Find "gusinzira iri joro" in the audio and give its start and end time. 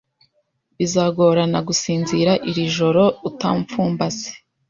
1.67-3.03